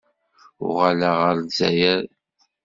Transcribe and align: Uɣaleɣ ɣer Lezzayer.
Uɣaleɣ 0.65 1.13
ɣer 1.21 1.35
Lezzayer. 1.39 2.03